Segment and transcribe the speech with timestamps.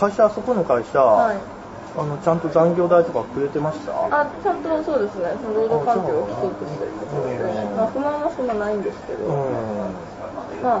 [0.00, 1.36] 会社、あそこの会社、はい。
[1.98, 3.92] あの、ちゃんと残業代とかくれてました？
[3.92, 7.44] あ、ちゃんとそうですね、その労働環境をきちんとしてるところで、
[7.76, 10.64] まあ、不満はそんなないんですけど、うん。
[10.64, 10.80] ま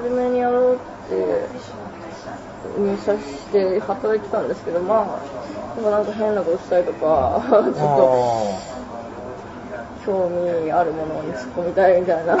[0.00, 0.78] 真面目にやろうっ
[1.10, 1.44] て
[2.80, 3.20] 入社し
[3.52, 8.56] て働いてたんですけど、まあ、でもなんか変なことしたりとか、 ちょっと
[10.08, 10.30] 興
[10.64, 12.34] 味あるものに突っ込みたいみたいな、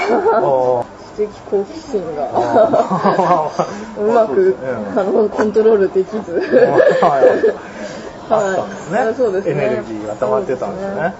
[1.14, 3.50] 知的好奇心が
[3.98, 4.56] うまく、
[4.96, 7.58] あのコントロールできず、 はい。
[8.30, 8.98] あはいったんですね。
[8.98, 9.50] あそうですね。
[9.52, 11.14] エネルギーが溜まってたんですね。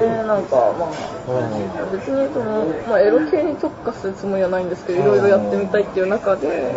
[0.00, 1.12] で、なんか、まあ。
[1.92, 6.72] 別にその、まあ、エロ系に特化するつもりはないんですけど、いろいろやってみたいっていう中で、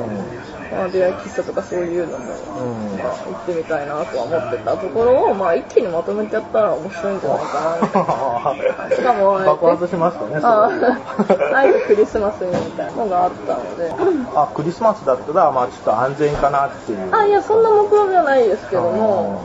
[0.72, 8.96] まあ、出会い喫茶とかそういうのも、うんまあ、行ってみたいなとは思ってたところを、まあ、一気にまとめてやったら面白いんじゃないかな。
[8.96, 13.92] しかも、爆発しましたね、ああ、クリスマスにみたいなのがあったので、
[14.36, 17.16] あ、クリスマスだったら、まあちょっと安全かなっていう。
[17.16, 19.42] あ、いや、そんな目標ではないですけども、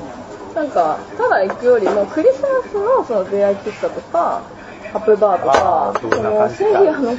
[0.54, 4.42] なんか、ただ行くよりも、クリスマスのその出会い喫茶とか、
[4.92, 7.16] ハップバーとか、その感じか聖夜の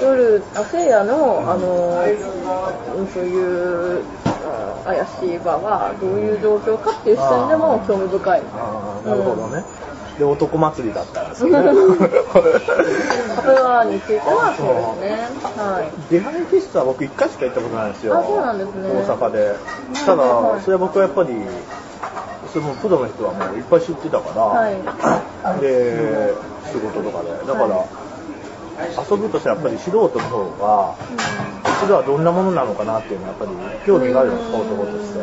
[0.00, 2.04] 夜、あ聖夜の、あの、
[2.96, 8.42] うんそういう、あ怪しい場がどういう状況かっていう視点でも興味深い。
[8.54, 9.64] あーなるほどね。
[10.18, 11.56] で、男祭りだったんですよね。
[11.56, 11.74] ハッ
[13.42, 15.62] プバーについてはそうですね。
[15.62, 16.10] はい。
[16.10, 18.18] 出会い喫茶は僕一回しか行ったことないんですよ。
[18.18, 19.54] あそうなんですね大阪で。
[20.06, 21.28] ただはい、それは僕はやっぱり、
[22.60, 24.70] そのプロの人はもういっぱい知ってたから、は
[25.58, 25.60] い。
[25.60, 26.34] で、
[26.66, 27.30] 仕事とかで。
[27.46, 27.84] だから、
[28.78, 30.94] 遊ぶとしたらやっぱり素人の方が、
[31.82, 35.20] 一度はどんなものなのかなっていうのはやっぱり興味があるんですか、男として。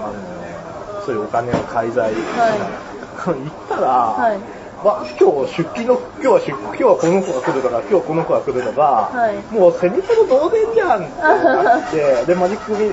[0.00, 2.12] あの、そういうお金を介在。
[2.12, 4.38] 行ったら、はい。
[4.84, 12.92] わ今日出勤の、今日は出今日はこの子が来るとか、今日この子が来るとか、はいもうセミプロ同然じゃんってなって、 で、マジックミミミ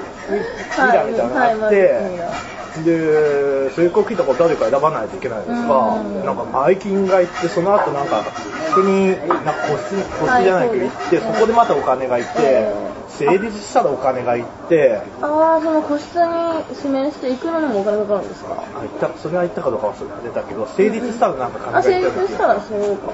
[0.78, 8.24] ラーみたいなのがあって、はいはいで、成功聞いたこと誰か選ばないといけないですか、うんなんか前金が行って、その後なんか、
[8.74, 12.74] 普通に、なんか個室、個室じゃないけど行って、はいそこでまたお金が行って、え
[13.10, 16.24] 成立したらお金が行って、ああ、その個室に
[16.84, 18.64] 指名して行くのにもお金かかるんですか？
[18.76, 21.90] あ行ったそれは行ったかどうか忘れたけど、成立したらなんか金あ、がった
[22.22, 23.14] 立したらそうか。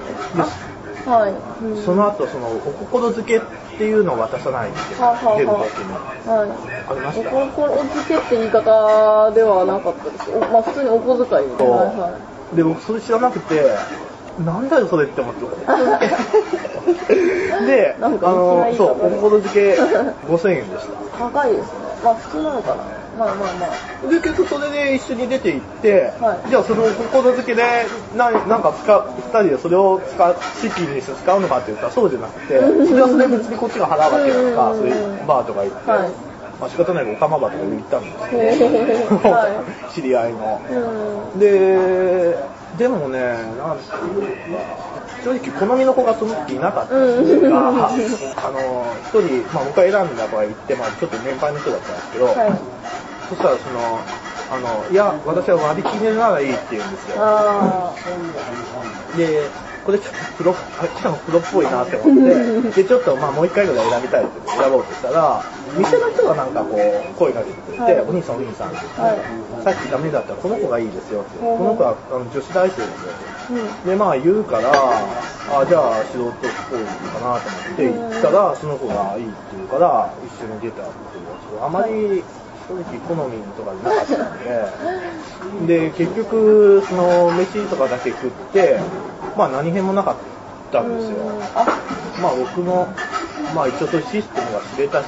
[1.11, 1.33] はい。
[1.65, 1.83] うん。
[1.83, 3.41] その後そのお心づけ
[3.79, 5.93] っていうのを渡さないといけない出るは時に
[6.27, 6.51] あはい。
[6.51, 10.29] ありましたおこお付けって言い方ではなかったです。
[10.35, 11.73] おまあ普通にお小遣いみたいな。
[11.77, 12.19] はいは
[12.51, 12.55] い。
[12.57, 13.71] で僕それ知らなくて
[14.43, 15.45] なんだよそれって思って
[17.71, 19.79] であなんかのいきなりそうお心づけ
[20.27, 20.91] 5000円でした
[21.31, 21.71] 高いですね。
[22.03, 22.98] まあ普通なのかな。
[23.17, 24.07] まあまあまあ。
[24.07, 27.63] で結局それで一緒に出て行って、はいじゃあそのお心づけで
[28.15, 39.63] ななんか使う2人でそれを使う資金にして使うのかって言ったらそうじゃなくてそれはそれ別にこっちが払うわけだかそういうバーとか行って、はいまあ仕方ないからオカマバーとか行ったんですよへーは
[39.95, 40.61] 知り合いの。
[41.33, 41.39] うん。
[41.39, 42.35] で、
[42.77, 43.19] でもね、
[43.57, 43.79] なん
[45.23, 47.91] 正直好みの子がその時いなかったんですが、うんあ
[48.51, 52.78] の、一人、まあ僕が選んだ子がいて、まあちょっと年配の人だったんですけど、はい。
[53.29, 53.99] そしたらその、
[54.49, 57.15] あの、いや、私は割り切れならいいって言うんですよ。
[57.19, 57.93] あ
[59.15, 59.45] で、
[59.85, 65.43] これちょっとプロ、あしかもプロっぽいなって思って、で、ちょっとまあもう一回ぐらい選びたいって選ぼうとしたら、
[65.77, 69.19] 店の人がなんかこう、声かけてくれて、はいお兄さんお兄さんって言って、はい
[69.63, 73.11] さっきダメだったらこの子がいいですよって、この子はあの女子大生ですよ
[73.49, 73.53] あ。
[73.53, 73.89] うん。
[73.89, 76.33] で、まあ言うから、あじゃあ仕事っ
[76.69, 82.23] ぽいかなと思って行ったら、その子がいいって言うから、一緒に出たっていうあまり
[82.69, 88.79] 正直好みとかなかったんで、で、結局、その飯とかだけ食って、
[89.35, 90.15] まあ何変もなかっ
[90.71, 91.17] たんですよ。
[92.21, 92.87] まあ僕も、
[93.55, 95.07] まあ一応そういうシステムが知れたし、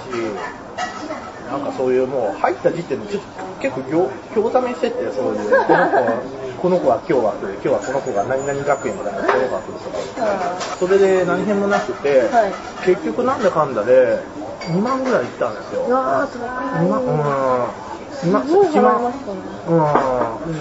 [1.52, 3.30] なんかそういうもう入った時点でちょっと
[3.62, 6.24] 結構餃餃子飯してて、そういう、この子は、
[6.62, 9.97] この子は今日は来る、今日はこの子が何々学園からこの子が来るとか。
[10.26, 12.53] はそれで何変もなくて、はい。
[12.85, 14.18] 結局なんだかんだで
[14.67, 15.81] 2万ぐらいいったんですよ。
[15.81, 15.87] い。
[15.90, 16.85] うわー、高い。
[16.85, 17.91] 2万、うん。
[18.23, 19.37] 今すごい払い今ましたね。
[19.67, 19.79] うん、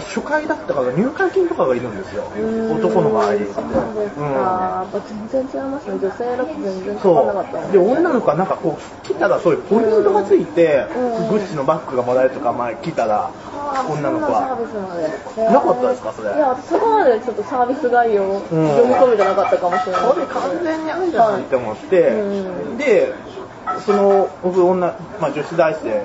[0.08, 2.23] 初回だったから入会金とかがいるんですよ。
[2.73, 3.25] 男の場合。
[3.26, 3.61] そうですか。
[3.61, 5.99] やっぱ全然違いますね。
[6.00, 7.73] 女性だと全然かかそんなかったもんう。
[7.73, 13.31] で、女の子はなんかこう、来たらそういうポイントがついて、うんグッチのバッグがもらえるとか、まあ来たら、
[13.91, 14.56] 女の子は。
[15.37, 16.35] なかったですかそれ？
[16.35, 20.00] いや、そこまでちょっとサービス概要、読み込めてなかったかもしれない。
[20.02, 22.25] これ完全にあるじゃんって思って、う
[22.73, 23.12] んで、
[23.85, 24.87] その、僕、女、
[25.21, 26.03] まあ女子大生、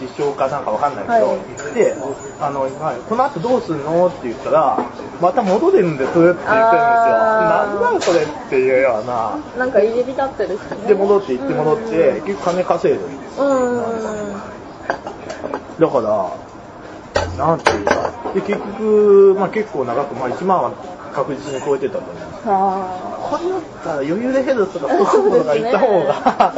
[0.00, 1.94] 自称かなんかわかんないけど、はい行って、
[2.40, 2.70] あの、はい
[3.08, 4.78] この後どうすんのって言ったら、
[5.20, 6.52] また戻れるんですって言ってるんですよ。
[6.52, 9.38] なんなんそれっていうような。
[9.58, 13.44] なんか入り浸ってるで、戻って行って戻って、結構金稼いでるんですよ。
[13.44, 13.82] うん。
[15.80, 20.72] だから、なんていうか、で、結局、まあ結構長く、まあ1万は
[21.16, 22.42] 確実に超えてたと思います。
[22.44, 26.54] あこれだったら余裕でヘルスとかフォームとか行った方が、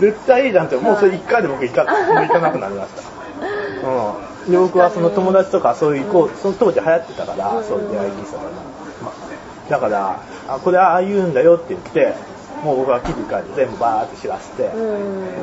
[0.00, 3.02] 絶対いいじゃんって、もうそれ1回で僕行か行かなくなりました。
[3.86, 4.50] うん。
[4.50, 8.44] で、僕はその友達とかそういう行こう、その当時流行ってたから、うんそういう出会い喫茶とか、
[9.02, 12.14] まあ、だから、あ、これああ言うんだよって言って、
[12.64, 14.70] もう僕は記事書いて全部バーって知らせて。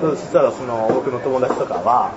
[0.01, 2.11] そしたらその僕の友達とかは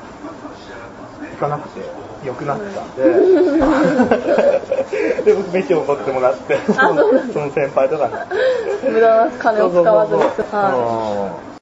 [1.32, 1.80] 行かなくて
[2.24, 3.02] 良くなってたんで、
[5.24, 6.88] で僕飯をおごってもらってあ
[7.32, 8.14] その先輩とかに。
[8.90, 10.22] 無駄な金を使わずに。
[10.22, 10.28] そ
[11.40, 11.44] う